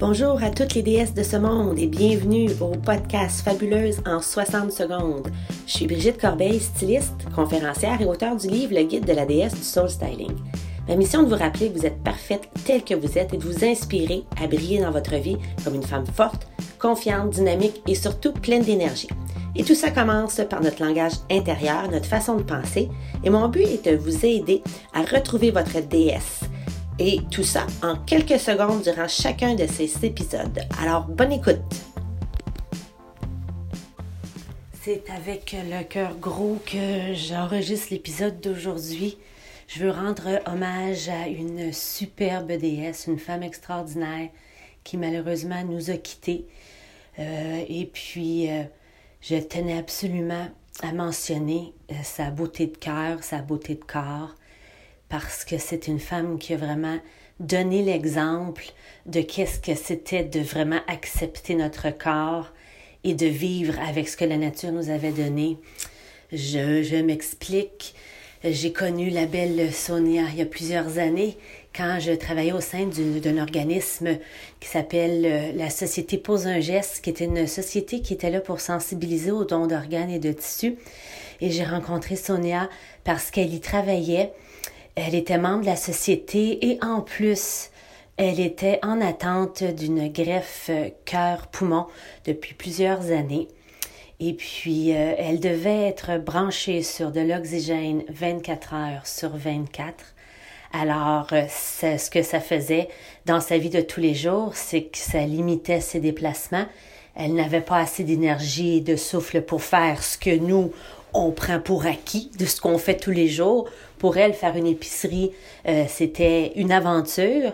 Bonjour 0.00 0.40
à 0.44 0.50
toutes 0.50 0.74
les 0.74 0.82
déesses 0.82 1.12
de 1.12 1.24
ce 1.24 1.36
monde 1.36 1.76
et 1.76 1.88
bienvenue 1.88 2.48
au 2.60 2.68
podcast 2.68 3.40
Fabuleuse 3.40 4.00
en 4.06 4.22
60 4.22 4.70
secondes. 4.70 5.26
Je 5.66 5.72
suis 5.72 5.88
Brigitte 5.88 6.20
Corbeil, 6.20 6.60
styliste, 6.60 7.26
conférencière 7.34 8.00
et 8.00 8.04
auteure 8.04 8.36
du 8.36 8.46
livre 8.46 8.76
Le 8.76 8.84
guide 8.84 9.06
de 9.06 9.12
la 9.12 9.26
déesse 9.26 9.56
du 9.56 9.64
soul 9.64 9.90
styling. 9.90 10.36
Ma 10.86 10.94
mission 10.94 11.24
de 11.24 11.28
vous 11.28 11.34
rappeler 11.34 11.72
que 11.72 11.78
vous 11.80 11.84
êtes 11.84 12.00
parfaite 12.04 12.48
telle 12.64 12.84
que 12.84 12.94
vous 12.94 13.18
êtes 13.18 13.34
et 13.34 13.38
de 13.38 13.42
vous 13.42 13.64
inspirer 13.64 14.22
à 14.40 14.46
briller 14.46 14.80
dans 14.80 14.92
votre 14.92 15.16
vie 15.16 15.36
comme 15.64 15.74
une 15.74 15.82
femme 15.82 16.06
forte, 16.06 16.46
confiante, 16.78 17.30
dynamique 17.30 17.82
et 17.88 17.96
surtout 17.96 18.32
pleine 18.32 18.62
d'énergie. 18.62 19.08
Et 19.56 19.64
tout 19.64 19.74
ça 19.74 19.90
commence 19.90 20.40
par 20.48 20.60
notre 20.60 20.84
langage 20.84 21.14
intérieur, 21.28 21.90
notre 21.90 22.06
façon 22.06 22.36
de 22.36 22.44
penser. 22.44 22.88
Et 23.24 23.30
mon 23.30 23.48
but 23.48 23.62
est 23.66 23.90
de 23.90 23.96
vous 23.96 24.24
aider 24.24 24.62
à 24.94 25.02
retrouver 25.02 25.50
votre 25.50 25.80
déesse 25.80 26.42
et 26.98 27.20
tout 27.30 27.44
ça 27.44 27.66
en 27.82 27.96
quelques 27.96 28.38
secondes 28.38 28.82
durant 28.82 29.08
chacun 29.08 29.54
de 29.54 29.66
ces 29.66 30.04
épisodes. 30.04 30.60
Alors, 30.80 31.04
bonne 31.04 31.32
écoute! 31.32 31.60
C'est 34.82 35.04
avec 35.10 35.54
le 35.54 35.82
cœur 35.84 36.16
gros 36.16 36.58
que 36.64 37.12
j'enregistre 37.12 37.88
l'épisode 37.90 38.40
d'aujourd'hui. 38.40 39.18
Je 39.66 39.84
veux 39.84 39.90
rendre 39.90 40.40
hommage 40.46 41.10
à 41.10 41.28
une 41.28 41.72
superbe 41.74 42.52
déesse, 42.52 43.06
une 43.06 43.18
femme 43.18 43.42
extraordinaire 43.42 44.30
qui 44.84 44.96
malheureusement 44.96 45.62
nous 45.64 45.90
a 45.90 45.98
quittés. 45.98 46.46
Euh, 47.18 47.64
et 47.68 47.84
puis, 47.84 48.50
euh, 48.50 48.62
je 49.20 49.36
tenais 49.36 49.76
absolument 49.76 50.48
à 50.82 50.92
mentionner 50.92 51.74
euh, 51.90 51.94
sa 52.02 52.30
beauté 52.30 52.66
de 52.66 52.76
cœur, 52.76 53.22
sa 53.22 53.42
beauté 53.42 53.74
de 53.74 53.84
corps, 53.84 54.34
parce 55.08 55.44
que 55.44 55.58
c'est 55.58 55.88
une 55.88 56.00
femme 56.00 56.38
qui 56.38 56.54
a 56.54 56.56
vraiment 56.56 56.98
donné 57.40 57.82
l'exemple 57.82 58.64
de 59.06 59.20
qu'est-ce 59.20 59.60
que 59.60 59.74
c'était 59.74 60.24
de 60.24 60.40
vraiment 60.40 60.80
accepter 60.86 61.54
notre 61.54 61.90
corps 61.90 62.52
et 63.04 63.14
de 63.14 63.26
vivre 63.26 63.74
avec 63.80 64.08
ce 64.08 64.16
que 64.16 64.24
la 64.24 64.36
nature 64.36 64.72
nous 64.72 64.90
avait 64.90 65.12
donné. 65.12 65.56
Je, 66.32 66.82
je 66.82 66.96
m'explique. 66.96 67.94
J'ai 68.44 68.72
connu 68.72 69.10
la 69.10 69.26
belle 69.26 69.72
Sonia 69.72 70.24
il 70.32 70.38
y 70.38 70.42
a 70.42 70.46
plusieurs 70.46 70.98
années 70.98 71.36
quand 71.74 71.98
je 72.00 72.12
travaillais 72.12 72.52
au 72.52 72.60
sein 72.60 72.86
d'un 72.86 73.38
organisme 73.38 74.18
qui 74.60 74.68
s'appelle 74.68 75.24
euh, 75.24 75.52
la 75.54 75.70
Société 75.70 76.18
Pose 76.18 76.46
un 76.46 76.60
geste, 76.60 77.02
qui 77.02 77.10
était 77.10 77.24
une 77.24 77.46
société 77.46 78.00
qui 78.00 78.14
était 78.14 78.30
là 78.30 78.40
pour 78.40 78.60
sensibiliser 78.60 79.30
aux 79.30 79.44
dons 79.44 79.66
d'organes 79.66 80.10
et 80.10 80.18
de 80.18 80.32
tissus. 80.32 80.76
Et 81.40 81.50
j'ai 81.50 81.64
rencontré 81.64 82.16
Sonia 82.16 82.68
parce 83.04 83.30
qu'elle 83.30 83.52
y 83.52 83.60
travaillait 83.60 84.32
elle 85.06 85.14
était 85.14 85.38
membre 85.38 85.60
de 85.60 85.66
la 85.66 85.76
société 85.76 86.70
et 86.70 86.78
en 86.82 87.02
plus, 87.02 87.70
elle 88.16 88.40
était 88.40 88.80
en 88.82 89.00
attente 89.00 89.62
d'une 89.62 90.08
greffe 90.08 90.66
euh, 90.70 90.88
cœur-poumon 91.04 91.86
depuis 92.24 92.54
plusieurs 92.54 93.12
années. 93.12 93.46
Et 94.18 94.32
puis, 94.32 94.92
euh, 94.92 95.14
elle 95.16 95.38
devait 95.38 95.86
être 95.86 96.18
branchée 96.18 96.82
sur 96.82 97.12
de 97.12 97.20
l'oxygène 97.20 98.02
24 98.08 98.74
heures 98.74 99.06
sur 99.06 99.36
24. 99.36 99.94
Alors, 100.72 101.28
euh, 101.32 101.44
ce 101.48 102.10
que 102.10 102.22
ça 102.22 102.40
faisait 102.40 102.88
dans 103.24 103.40
sa 103.40 103.56
vie 103.56 103.70
de 103.70 103.80
tous 103.80 104.00
les 104.00 104.14
jours, 104.14 104.56
c'est 104.56 104.82
que 104.82 104.98
ça 104.98 105.20
limitait 105.20 105.80
ses 105.80 106.00
déplacements. 106.00 106.66
Elle 107.14 107.34
n'avait 107.34 107.60
pas 107.60 107.78
assez 107.78 108.02
d'énergie 108.02 108.78
et 108.78 108.80
de 108.80 108.96
souffle 108.96 109.42
pour 109.42 109.62
faire 109.62 110.02
ce 110.02 110.18
que 110.18 110.36
nous, 110.36 110.72
on 111.18 111.32
prend 111.32 111.60
pour 111.60 111.86
acquis 111.86 112.30
de 112.38 112.46
ce 112.46 112.60
qu'on 112.60 112.78
fait 112.78 112.96
tous 112.96 113.10
les 113.10 113.28
jours. 113.28 113.68
Pour 113.98 114.16
elle, 114.16 114.34
faire 114.34 114.56
une 114.56 114.66
épicerie, 114.66 115.32
euh, 115.66 115.84
c'était 115.88 116.52
une 116.56 116.72
aventure. 116.72 117.52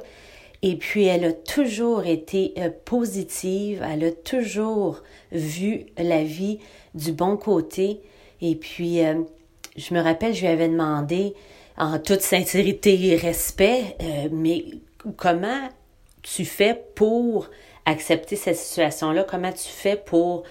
Et 0.62 0.76
puis, 0.76 1.04
elle 1.04 1.24
a 1.24 1.32
toujours 1.32 2.06
été 2.06 2.54
euh, 2.58 2.70
positive, 2.84 3.84
elle 3.88 4.04
a 4.04 4.10
toujours 4.12 5.02
vu 5.32 5.86
la 5.98 6.22
vie 6.22 6.58
du 6.94 7.12
bon 7.12 7.36
côté. 7.36 8.00
Et 8.40 8.54
puis, 8.54 9.04
euh, 9.04 9.22
je 9.76 9.94
me 9.94 10.00
rappelle, 10.00 10.34
je 10.34 10.42
lui 10.42 10.48
avais 10.48 10.68
demandé, 10.68 11.34
en 11.76 11.98
toute 11.98 12.20
sincérité 12.20 13.08
et 13.08 13.16
respect, 13.16 13.96
mais 14.30 14.64
comment 15.16 15.68
tu 16.22 16.44
fais 16.44 16.80
pour 16.94 17.50
accepter 17.84 18.36
cette 18.36 18.56
situation-là? 18.56 19.24
Comment 19.28 19.50
tu 19.50 19.68
fais 19.68 19.96
pour 19.96 20.44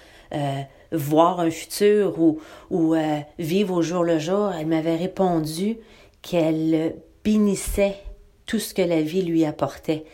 voir 0.94 1.39
un 1.39 1.49
futur 1.49 2.19
ou, 2.19 2.39
ou 2.69 2.94
euh, 2.94 3.19
vivre 3.39 3.75
au 3.75 3.81
jour 3.81 4.03
le 4.03 4.19
jour, 4.19 4.51
elle 4.57 4.67
m'avait 4.67 4.95
répondu 4.95 5.77
qu'elle 6.21 6.95
bénissait 7.23 7.95
tout 8.45 8.59
ce 8.59 8.73
que 8.73 8.81
la 8.81 9.01
vie 9.01 9.23
lui 9.23 9.45
apportait. 9.45 10.05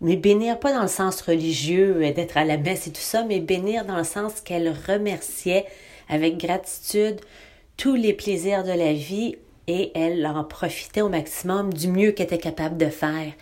Mais 0.00 0.16
bénir 0.16 0.58
pas 0.60 0.74
dans 0.74 0.82
le 0.82 0.88
sens 0.88 1.22
religieux, 1.22 1.96
euh, 2.02 2.12
d'être 2.12 2.36
à 2.36 2.44
la 2.44 2.58
messe 2.58 2.86
et 2.86 2.92
tout 2.92 3.00
ça, 3.00 3.24
mais 3.24 3.40
bénir 3.40 3.84
dans 3.84 3.96
le 3.96 4.04
sens 4.04 4.40
qu'elle 4.40 4.74
remerciait 4.86 5.64
avec 6.08 6.36
gratitude 6.36 7.20
tous 7.76 7.94
les 7.94 8.12
plaisirs 8.12 8.62
de 8.62 8.72
la 8.72 8.92
vie 8.92 9.36
et 9.66 9.90
elle 9.94 10.24
en 10.26 10.44
profitait 10.44 11.00
au 11.00 11.08
maximum 11.08 11.72
du 11.72 11.88
mieux 11.88 12.12
qu'elle 12.12 12.26
était 12.26 12.38
capable 12.38 12.76
de 12.76 12.86
faire. 12.86 13.32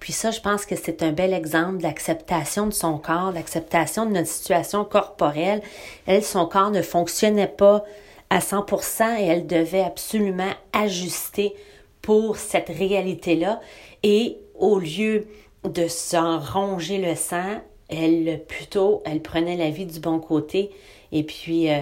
Puis 0.00 0.12
ça, 0.12 0.30
je 0.30 0.40
pense 0.40 0.66
que 0.66 0.76
c'est 0.76 1.02
un 1.02 1.12
bel 1.12 1.32
exemple 1.32 1.78
d'acceptation 1.78 2.66
de 2.66 2.72
son 2.72 2.98
corps, 2.98 3.32
d'acceptation 3.32 4.06
de 4.06 4.12
notre 4.12 4.28
situation 4.28 4.84
corporelle. 4.84 5.62
Elle, 6.06 6.22
son 6.22 6.46
corps 6.46 6.70
ne 6.70 6.82
fonctionnait 6.82 7.46
pas 7.46 7.84
à 8.30 8.40
100% 8.40 9.20
et 9.20 9.24
elle 9.24 9.46
devait 9.46 9.82
absolument 9.82 10.52
ajuster 10.72 11.54
pour 12.02 12.36
cette 12.36 12.68
réalité-là. 12.68 13.60
Et 14.02 14.38
au 14.54 14.78
lieu 14.78 15.26
de 15.64 15.88
s'en 15.88 16.38
ronger 16.38 16.98
le 16.98 17.14
sang, 17.14 17.60
elle 17.88 18.44
plutôt, 18.46 19.02
elle 19.04 19.22
prenait 19.22 19.56
la 19.56 19.70
vie 19.70 19.86
du 19.86 20.00
bon 20.00 20.18
côté 20.18 20.70
et 21.12 21.22
puis 21.22 21.70
euh, 21.70 21.80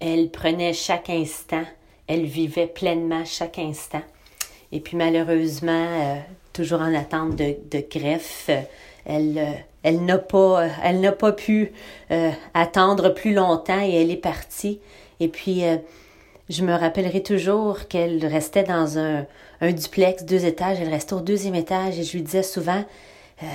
elle 0.00 0.30
prenait 0.30 0.72
chaque 0.72 1.10
instant, 1.10 1.64
elle 2.06 2.24
vivait 2.24 2.66
pleinement 2.66 3.24
chaque 3.24 3.58
instant. 3.58 4.02
Et 4.72 4.80
puis 4.80 4.96
malheureusement, 4.96 5.88
euh, 6.00 6.16
toujours 6.52 6.80
en 6.80 6.94
attente 6.94 7.36
de, 7.36 7.84
greffe. 7.90 8.50
Elle, 9.06 9.38
euh, 9.38 9.52
elle 9.82 10.04
n'a 10.04 10.18
pas, 10.18 10.66
elle 10.82 11.00
n'a 11.00 11.12
pas 11.12 11.32
pu 11.32 11.72
euh, 12.10 12.30
attendre 12.54 13.10
plus 13.10 13.32
longtemps 13.32 13.80
et 13.80 14.02
elle 14.02 14.10
est 14.10 14.16
partie. 14.16 14.80
Et 15.20 15.28
puis, 15.28 15.64
euh, 15.64 15.76
je 16.48 16.62
me 16.62 16.74
rappellerai 16.74 17.22
toujours 17.22 17.88
qu'elle 17.88 18.24
restait 18.26 18.64
dans 18.64 18.98
un, 18.98 19.26
un 19.60 19.72
duplex, 19.72 20.24
deux 20.24 20.44
étages. 20.44 20.78
Elle 20.80 20.90
restait 20.90 21.14
au 21.14 21.20
deuxième 21.20 21.54
étage 21.54 21.98
et 21.98 22.02
je 22.02 22.12
lui 22.12 22.22
disais 22.22 22.42
souvent, 22.42 22.84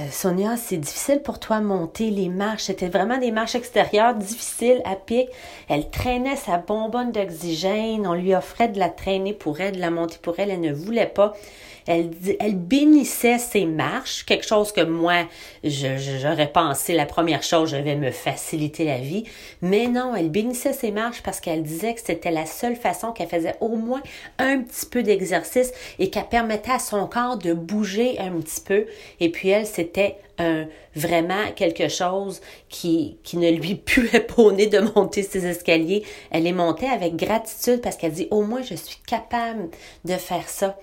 Sonia, 0.10 0.58
c'est 0.58 0.78
difficile 0.78 1.22
pour 1.22 1.40
toi 1.40 1.60
monter 1.60 2.10
les 2.10 2.28
marches. 2.28 2.64
C'était 2.64 2.88
vraiment 2.88 3.20
des 3.20 3.30
marches 3.30 3.54
extérieures 3.54 4.16
difficiles 4.16 4.82
à 4.84 4.96
pic. 4.96 5.30
Elle 5.70 5.92
traînait 5.92 6.38
sa 6.38 6.58
bonbonne 6.58 7.12
d'oxygène. 7.12 8.08
On 8.08 8.16
lui 8.16 8.34
offrait 8.34 8.70
de 8.70 8.80
la 8.80 8.90
traîner 8.90 9.34
pour 9.34 9.62
elle, 9.62 9.76
de 9.76 9.82
la 9.82 9.92
monter 9.92 10.18
pour 10.20 10.40
elle. 10.40 10.50
Elle 10.50 10.62
ne 10.62 10.74
voulait 10.74 11.06
pas. 11.06 11.36
Elle, 11.88 12.12
elle 12.40 12.56
bénissait 12.56 13.38
ses 13.38 13.66
marches, 13.66 14.26
quelque 14.26 14.46
chose 14.46 14.72
que 14.72 14.82
moi, 14.82 15.26
j'aurais 15.64 16.52
pensé 16.52 16.94
la 16.94 17.06
première 17.06 17.44
chose, 17.44 17.70
je 17.70 17.78
vais 17.78 17.96
me 17.96 18.12
faciliter 18.12 18.86
la 18.86 18.98
vie. 18.98 19.24
Mais 19.62 19.88
non, 19.88 20.16
elle 20.16 20.30
bénissait 20.30 20.74
ses 20.74 20.92
marches 20.92 21.22
parce 21.22 21.40
qu'elle 21.40 21.64
disait 21.64 21.94
que 21.94 22.02
c'était 22.04 22.32
la 22.32 22.46
seule 22.46 22.76
façon 22.76 23.12
qu'elle 23.12 23.30
faisait 23.30 23.56
au 23.62 23.76
moins 23.76 24.02
un 24.40 24.62
petit 24.62 24.86
peu 24.86 25.04
d'exercice 25.04 25.72
et 26.00 26.10
qu'elle 26.10 26.28
permettait 26.28 26.72
à 26.72 26.80
son 26.80 27.08
corps 27.08 27.38
de 27.38 27.54
bouger 27.54 28.18
un 28.20 28.32
petit 28.40 28.62
peu. 28.62 28.86
Et 29.20 29.30
puis 29.30 29.50
elle, 29.50 29.66
c'était 29.66 30.18
un, 30.38 30.66
vraiment 30.96 31.52
quelque 31.56 31.88
chose 31.88 32.42
qui, 32.70 33.18
ne 33.34 33.52
lui 33.52 33.76
puait 33.86 34.22
pas 34.22 34.52
de 34.52 34.80
monter 34.80 35.24
ses 35.24 35.46
escaliers. 35.46 36.04
Elle 36.32 36.44
les 36.44 36.54
montait 36.54 36.88
avec 36.88 37.16
gratitude 37.16 37.82
parce 37.82 37.98
qu'elle 37.98 38.14
dit 38.14 38.28
au 38.32 38.44
moins 38.44 38.62
je 38.62 38.76
suis 38.76 39.00
capable 39.06 39.70
de 40.06 40.14
faire 40.14 40.48
ça. 40.48 40.78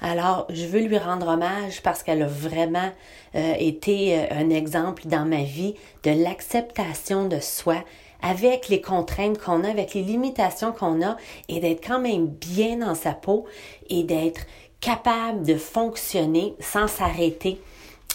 Alors, 0.00 0.46
je 0.50 0.66
veux 0.66 0.80
lui 0.80 0.98
rendre 0.98 1.28
hommage 1.28 1.80
parce 1.82 2.02
qu'elle 2.02 2.22
a 2.22 2.26
vraiment 2.26 2.90
euh, 3.34 3.54
été 3.58 4.18
euh, 4.18 4.24
un 4.32 4.50
exemple 4.50 5.06
dans 5.06 5.24
ma 5.24 5.44
vie 5.44 5.74
de 6.02 6.10
l'acceptation 6.10 7.28
de 7.28 7.38
soi 7.38 7.76
avec 8.20 8.68
les 8.68 8.80
contraintes 8.80 9.38
qu'on 9.38 9.64
a, 9.64 9.68
avec 9.68 9.94
les 9.94 10.02
limitations 10.02 10.72
qu'on 10.72 11.02
a 11.02 11.16
et 11.48 11.60
d'être 11.60 11.86
quand 11.86 12.00
même 12.00 12.26
bien 12.26 12.78
dans 12.78 12.94
sa 12.94 13.12
peau 13.12 13.46
et 13.88 14.02
d'être 14.04 14.42
capable 14.80 15.44
de 15.44 15.56
fonctionner 15.56 16.54
sans 16.60 16.88
s'arrêter 16.88 17.60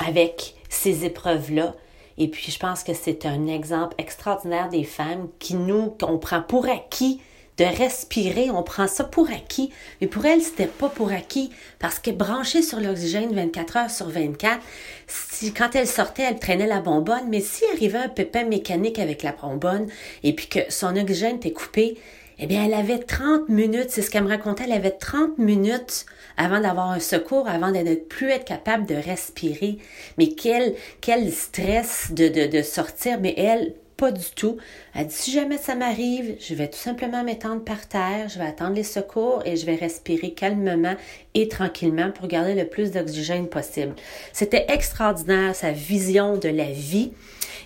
avec 0.06 0.56
ces 0.70 1.06
épreuves-là. 1.06 1.76
Et 2.18 2.28
puis, 2.28 2.52
je 2.52 2.60
pense 2.60 2.84
que 2.84 2.94
c'est 2.94 3.26
un 3.26 3.48
exemple 3.48 3.96
extraordinaire 3.98 4.70
des 4.70 4.84
femmes 4.84 5.30
qui 5.40 5.56
nous, 5.56 5.92
qu'on 5.92 6.18
prend 6.18 6.42
pour 6.42 6.68
acquis 6.68 7.22
de 7.58 7.66
respirer, 7.66 8.52
on 8.52 8.64
prend 8.64 8.88
ça 8.88 9.04
pour 9.04 9.30
acquis. 9.30 9.72
Mais 10.00 10.08
pour 10.08 10.26
elle, 10.26 10.42
c'était 10.42 10.68
pas 10.68 10.90
pour 10.90 11.12
acquis 11.12 11.52
parce 11.80 12.00
que 12.00 12.12
branchée 12.12 12.62
sur 12.62 12.80
l'oxygène 12.80 13.34
24 13.34 13.78
heures 13.78 13.92
sur 13.92 14.10
24, 14.10 14.60
si, 15.08 15.54
quand 15.54 15.76
elle 15.76 15.88
sortait, 15.88 16.24
elle 16.24 16.40
traînait 16.40 16.68
la 16.68 16.82
bonbonne, 16.82 17.30
mais 17.30 17.42
s'il 17.42 17.68
arrivait 17.74 17.98
un 17.98 18.10
pépin 18.10 18.44
mécanique 18.44 19.00
avec 19.00 19.24
la 19.24 19.32
bonbonne 19.32 19.88
et 20.24 20.34
puis 20.34 20.48
que 20.48 20.60
son 20.70 20.96
oxygène 20.96 21.38
était 21.38 21.52
coupé, 21.52 21.98
eh 22.40 22.46
bien, 22.46 22.66
elle 22.66 22.76
avait 22.76 23.00
30 23.00 23.50
minutes, 23.50 23.90
c'est 23.90 24.04
ce 24.04 24.12
qu'elle 24.12 24.24
me 24.24 24.30
racontait, 24.30 24.66
elle 24.66 24.74
avait 24.74 24.92
30 24.92 25.40
minutes 25.40 26.06
avant 26.38 26.60
d'avoir 26.62 26.92
un 26.92 27.00
secours, 27.00 27.48
avant 27.48 27.72
de 27.72 27.80
ne 27.80 27.96
plus 27.96 28.30
être 28.30 28.46
capable 28.46 28.86
de 28.86 28.94
respirer. 28.94 29.80
Mais 30.20 30.28
quel, 30.28 30.76
quel 31.02 31.32
stress 31.34 32.12
de, 32.12 32.28
de, 32.28 32.46
de 32.46 32.62
sortir. 32.62 33.20
Mais 33.20 33.34
elle, 33.38 33.74
pas 33.98 34.12
du 34.12 34.26
tout. 34.36 34.58
Elle 34.94 35.08
dit, 35.08 35.16
si 35.16 35.32
jamais 35.32 35.58
ça 35.58 35.76
m'arrive, 35.76 36.38
je 36.40 36.54
vais 36.54 36.70
tout 36.70 36.78
simplement 36.78 37.24
m'étendre 37.24 37.64
par 37.64 37.88
terre, 37.88 38.30
je 38.30 38.38
vais 38.38 38.46
attendre 38.46 38.76
les 38.76 38.84
secours 38.84 39.42
et 39.46 39.56
je 39.58 39.66
vais 39.66 39.76
respirer 39.76 40.32
calmement 40.32 40.96
et 41.34 41.48
tranquillement 41.48 42.12
pour 42.12 42.28
garder 42.28 42.54
le 42.54 42.68
plus 42.68 42.92
d'oxygène 42.92 43.48
possible. 43.48 43.96
C'était 44.32 44.66
extraordinaire, 44.70 45.56
sa 45.56 45.72
vision 45.72 46.38
de 46.38 46.50
la 46.50 46.72
vie. 46.72 47.12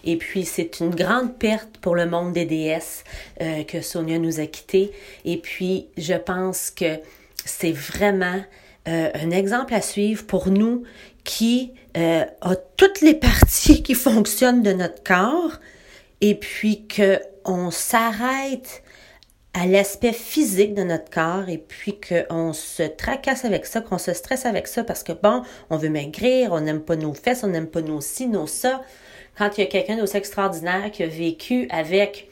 Et 0.04 0.18
puis, 0.18 0.46
c'est 0.46 0.80
une 0.80 0.96
grande 0.96 1.38
perte 1.38 1.78
pour 1.80 1.96
le 1.96 2.06
monde 2.06 2.34
des 2.34 2.46
déesses 2.46 3.04
euh, 3.42 3.64
que 3.64 3.82
Sonia 3.82 4.18
nous 4.18 4.40
a 4.40 4.46
quittés. 4.46 4.92
Et 5.26 5.38
puis, 5.38 5.88
je 5.98 6.14
pense 6.14 6.72
que 6.72 6.98
c'est 7.46 7.72
vraiment 7.72 8.42
euh, 8.88 9.10
un 9.14 9.30
exemple 9.32 9.74
à 9.74 9.82
suivre 9.82 10.26
pour 10.26 10.50
nous 10.50 10.84
qui 11.24 11.74
euh, 11.98 12.24
toutes 12.78 13.02
les 13.02 13.14
parties 13.14 13.84
qui 13.84 13.94
fonctionnent 13.94 14.64
de 14.64 14.74
notre 14.74 15.04
corps 15.04 15.60
et 16.22 16.36
puis 16.36 16.88
qu'on 16.88 17.72
s'arrête 17.72 18.84
à 19.54 19.66
l'aspect 19.66 20.14
physique 20.14 20.74
de 20.74 20.84
notre 20.84 21.10
corps 21.10 21.50
et 21.50 21.58
puis 21.58 22.00
qu'on 22.00 22.54
se 22.54 22.84
tracasse 22.84 23.44
avec 23.44 23.66
ça, 23.66 23.82
qu'on 23.82 23.98
se 23.98 24.14
stresse 24.14 24.46
avec 24.46 24.68
ça 24.68 24.84
parce 24.84 25.04
que 25.04 25.12
bon, 25.12 25.44
on 25.70 25.78
veut 25.78 25.90
maigrir, 25.90 26.54
on 26.54 26.62
n'aime 26.62 26.82
pas 26.82 26.96
nos 26.96 27.14
fesses, 27.14 27.44
on 27.44 27.48
n'aime 27.48 27.68
pas 27.68 27.82
nos 27.82 28.00
ci, 28.00 28.28
nos 28.28 28.48
ça. 28.48 28.82
Quand 29.38 29.58
il 29.58 29.62
y 29.62 29.64
a 29.64 29.68
quelqu'un 29.68 29.98
d'aussi 29.98 30.18
extraordinaire 30.18 30.90
qui 30.92 31.04
a 31.04 31.08
vécu 31.08 31.68
avec 31.70 32.30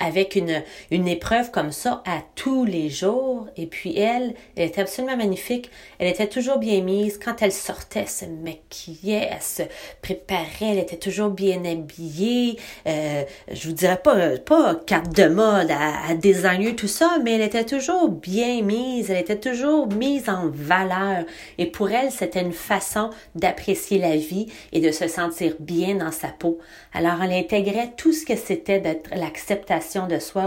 avec 0.00 0.36
une, 0.36 0.62
une 0.92 1.08
épreuve 1.08 1.50
comme 1.50 1.72
ça 1.72 2.02
à 2.06 2.22
tous 2.36 2.64
les 2.64 2.88
jours. 2.88 3.48
Et 3.56 3.66
puis 3.66 3.98
elle, 3.98 4.34
elle 4.54 4.68
était 4.68 4.82
absolument 4.82 5.16
magnifique. 5.16 5.70
Elle 5.98 6.06
était 6.06 6.28
toujours 6.28 6.58
bien 6.58 6.82
mise. 6.82 7.18
Quand 7.18 7.42
elle 7.42 7.52
sortait, 7.52 8.00
elle 8.00 8.08
se 8.08 8.24
maquillait, 8.26 9.28
elle 9.32 9.42
se 9.42 9.62
préparait, 10.00 10.70
elle 10.70 10.78
était 10.78 10.98
toujours 10.98 11.30
bien 11.30 11.64
habillée. 11.64 12.58
Euh, 12.86 13.24
je 13.50 13.68
vous 13.68 13.74
dirais 13.74 14.00
pas, 14.00 14.38
pas 14.38 14.76
carte 14.86 15.12
de 15.16 15.26
mode 15.26 15.70
à, 15.72 16.10
à 16.10 16.14
designer 16.14 16.76
tout 16.76 16.86
ça, 16.86 17.18
mais 17.24 17.32
elle 17.32 17.42
était 17.42 17.64
toujours 17.64 18.08
bien 18.08 18.62
mise. 18.62 19.10
Elle 19.10 19.18
était 19.18 19.40
toujours 19.40 19.88
mise 19.88 20.28
en 20.28 20.48
valeur. 20.48 21.24
Et 21.58 21.66
pour 21.66 21.90
elle, 21.90 22.12
c'était 22.12 22.42
une 22.42 22.52
façon 22.52 23.10
d'apprécier 23.34 23.98
la 23.98 24.16
vie 24.16 24.46
et 24.72 24.80
de 24.80 24.92
se 24.92 25.08
sentir 25.08 25.54
bien 25.58 25.96
dans 25.96 26.12
sa 26.12 26.28
peau. 26.28 26.58
Alors 26.92 27.20
elle 27.20 27.32
intégrait 27.32 27.94
tout 27.96 28.12
ce 28.12 28.24
que 28.24 28.36
c'était 28.36 28.78
d'être 28.78 29.10
l'acceptation 29.16 29.87
de 30.08 30.18
soi 30.18 30.46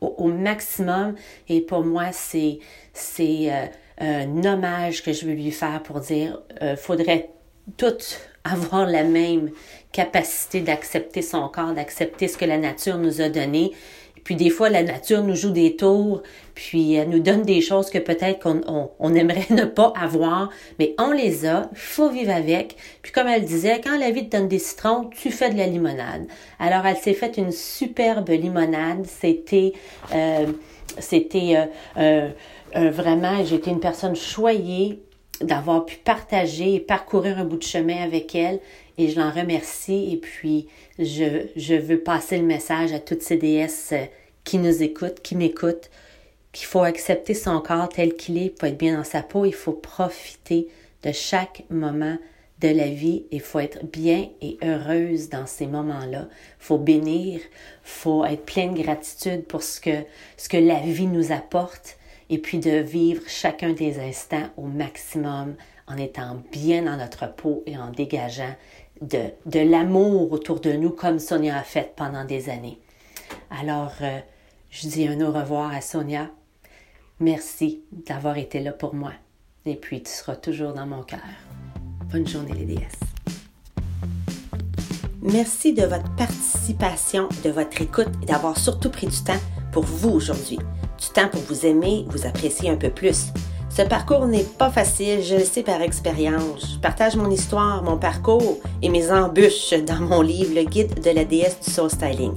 au, 0.00 0.28
maximum. 0.28 1.14
Et 1.48 1.60
pour 1.60 1.84
moi, 1.84 2.12
c'est, 2.12 2.58
c'est 2.92 3.50
euh, 3.50 3.66
un 3.98 4.44
hommage 4.44 5.02
que 5.02 5.12
je 5.12 5.26
veux 5.26 5.34
lui 5.34 5.50
faire 5.50 5.82
pour 5.82 6.00
dire, 6.00 6.40
euh, 6.62 6.76
faudrait 6.76 7.30
toutes 7.76 8.20
avoir 8.44 8.86
la 8.86 9.02
même 9.02 9.50
capacité 9.92 10.60
d'accepter 10.60 11.22
son 11.22 11.48
corps, 11.48 11.72
d'accepter 11.72 12.28
ce 12.28 12.36
que 12.36 12.44
la 12.44 12.58
nature 12.58 12.98
nous 12.98 13.20
a 13.20 13.28
donné 13.28 13.72
puis 14.26 14.34
des 14.34 14.50
fois, 14.50 14.70
la 14.70 14.82
nature 14.82 15.22
nous 15.22 15.36
joue 15.36 15.52
des 15.52 15.76
tours, 15.76 16.24
puis 16.56 16.94
elle 16.94 17.10
nous 17.10 17.20
donne 17.20 17.42
des 17.42 17.60
choses 17.60 17.90
que 17.90 17.98
peut-être 17.98 18.40
qu'on 18.40 18.90
on, 18.98 19.14
aimerait 19.14 19.46
ne 19.50 19.64
pas 19.64 19.92
avoir, 19.96 20.50
mais 20.80 20.96
on 20.98 21.12
les 21.12 21.46
a, 21.46 21.70
faut 21.74 22.10
vivre 22.10 22.32
avec. 22.32 22.74
Puis 23.02 23.12
comme 23.12 23.28
elle 23.28 23.44
disait, 23.44 23.80
quand 23.80 23.96
la 23.96 24.10
vie 24.10 24.28
te 24.28 24.36
donne 24.36 24.48
des 24.48 24.58
citrons, 24.58 25.10
tu 25.16 25.30
fais 25.30 25.50
de 25.50 25.56
la 25.56 25.68
limonade. 25.68 26.26
Alors 26.58 26.84
elle 26.86 26.96
s'est 26.96 27.14
faite 27.14 27.36
une 27.36 27.52
superbe 27.52 28.28
limonade. 28.30 29.06
C'était, 29.06 29.74
euh, 30.12 30.46
c'était 30.98 31.68
euh, 31.96 32.28
euh, 32.74 32.90
vraiment, 32.90 33.44
j'étais 33.44 33.70
une 33.70 33.78
personne 33.78 34.16
choyée 34.16 35.04
d'avoir 35.40 35.84
pu 35.84 35.98
partager 35.98 36.74
et 36.74 36.80
parcourir 36.80 37.38
un 37.38 37.44
bout 37.44 37.58
de 37.58 37.62
chemin 37.62 38.02
avec 38.02 38.34
elle 38.34 38.58
et 38.98 39.08
je 39.08 39.20
l'en 39.20 39.30
remercie 39.30 40.12
et 40.12 40.16
puis 40.16 40.68
je, 40.98 41.76
veux 41.76 42.00
passer 42.00 42.38
le 42.38 42.44
message 42.44 42.92
à 42.92 42.98
toutes 42.98 43.22
ces 43.22 43.36
déesses 43.36 43.90
euh, 43.92 44.04
qui 44.44 44.58
nous 44.58 44.82
écoutent, 44.82 45.20
qui 45.22 45.34
m'écoutent, 45.34 45.90
qu'il 46.52 46.66
faut 46.66 46.82
accepter 46.82 47.34
son 47.34 47.60
corps 47.60 47.88
tel 47.88 48.14
qu'il 48.14 48.38
est, 48.38 48.50
pour 48.50 48.68
être 48.68 48.78
bien 48.78 48.96
dans 48.96 49.04
sa 49.04 49.22
peau, 49.22 49.44
il 49.44 49.54
faut 49.54 49.72
profiter 49.72 50.68
de 51.02 51.12
chaque 51.12 51.64
moment 51.68 52.16
de 52.60 52.68
la 52.68 52.88
vie, 52.88 53.24
il 53.30 53.40
faut 53.40 53.58
être 53.58 53.84
bien 53.84 54.30
et 54.40 54.56
heureuse 54.64 55.28
dans 55.28 55.46
ces 55.46 55.66
moments-là. 55.66 56.28
Il 56.30 56.64
faut 56.64 56.78
bénir, 56.78 57.40
il 57.40 57.50
faut 57.82 58.24
être 58.24 58.44
plein 58.46 58.72
de 58.72 58.82
gratitude 58.82 59.44
pour 59.44 59.62
ce 59.62 59.80
que, 59.80 60.04
ce 60.38 60.48
que 60.48 60.56
la 60.56 60.80
vie 60.80 61.06
nous 61.06 61.32
apporte 61.32 61.98
et 62.30 62.38
puis 62.38 62.58
de 62.58 62.78
vivre 62.78 63.22
chacun 63.26 63.72
des 63.72 63.98
instants 63.98 64.48
au 64.56 64.62
maximum 64.62 65.54
en 65.88 65.96
étant 65.96 66.42
bien 66.52 66.82
dans 66.82 66.96
notre 66.96 67.32
peau 67.34 67.62
et 67.66 67.76
en 67.76 67.90
dégageant 67.90 68.54
de, 69.00 69.30
de 69.46 69.60
l'amour 69.60 70.32
autour 70.32 70.60
de 70.60 70.72
nous 70.72 70.90
comme 70.90 71.18
Sonia 71.18 71.58
a 71.58 71.62
fait 71.62 71.92
pendant 71.96 72.24
des 72.24 72.48
années. 72.48 72.78
Alors, 73.50 73.92
euh, 74.00 74.18
je 74.70 74.88
dis 74.88 75.06
un 75.06 75.20
au 75.20 75.32
revoir 75.32 75.72
à 75.72 75.80
Sonia. 75.80 76.30
Merci 77.20 77.82
d'avoir 77.92 78.36
été 78.36 78.60
là 78.60 78.72
pour 78.72 78.94
moi. 78.94 79.12
Et 79.64 79.76
puis, 79.76 80.02
tu 80.02 80.10
seras 80.10 80.36
toujours 80.36 80.72
dans 80.72 80.86
mon 80.86 81.02
cœur. 81.02 81.20
Bonne 82.10 82.26
journée, 82.26 82.52
les 82.54 82.66
déesses. 82.66 83.00
Merci 85.22 85.72
de 85.72 85.82
votre 85.82 86.14
participation, 86.14 87.28
de 87.42 87.50
votre 87.50 87.82
écoute 87.82 88.10
et 88.22 88.26
d'avoir 88.26 88.56
surtout 88.56 88.90
pris 88.90 89.08
du 89.08 89.24
temps 89.24 89.40
pour 89.72 89.82
vous 89.82 90.10
aujourd'hui. 90.10 90.58
Du 91.00 91.08
temps 91.12 91.28
pour 91.28 91.40
vous 91.42 91.66
aimer, 91.66 92.06
vous 92.10 92.26
apprécier 92.26 92.70
un 92.70 92.76
peu 92.76 92.90
plus. 92.90 93.32
Ce 93.76 93.82
parcours 93.82 94.26
n'est 94.26 94.42
pas 94.42 94.70
facile, 94.70 95.22
je 95.22 95.34
le 95.34 95.44
sais 95.44 95.62
par 95.62 95.82
expérience. 95.82 96.76
Je 96.76 96.78
partage 96.78 97.14
mon 97.14 97.30
histoire, 97.30 97.82
mon 97.82 97.98
parcours 97.98 98.56
et 98.80 98.88
mes 98.88 99.10
embûches 99.10 99.74
dans 99.86 100.00
mon 100.00 100.22
livre 100.22 100.54
Le 100.54 100.62
guide 100.62 101.02
de 101.04 101.10
la 101.10 101.26
déesse 101.26 101.60
du 101.60 101.70
soul 101.70 101.90
styling. 101.90 102.32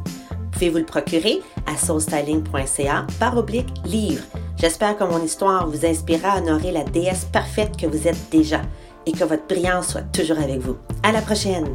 Pouvez-vous 0.52 0.80
le 0.80 0.86
procurer 0.86 1.40
à 1.66 1.78
soulstyling.ca 1.78 3.08
par 3.22 3.38
oblique 3.38 3.72
livre. 3.86 4.24
J'espère 4.58 4.98
que 4.98 5.06
mon 5.06 5.24
histoire 5.24 5.66
vous 5.66 5.86
inspirera 5.86 6.34
à 6.34 6.38
honorer 6.40 6.74
la 6.74 6.84
déesse 6.84 7.24
parfaite 7.32 7.78
que 7.78 7.88
vous 7.88 8.06
êtes 8.06 8.30
déjà 8.30 8.60
et 9.06 9.14
que 9.14 9.24
votre 9.24 9.48
brillance 9.48 9.88
soit 9.88 10.12
toujours 10.12 10.40
avec 10.40 10.60
vous. 10.60 10.76
À 11.04 11.14
la 11.14 11.22
prochaine! 11.22 11.74